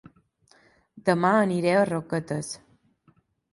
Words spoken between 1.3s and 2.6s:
aniré a Roquetes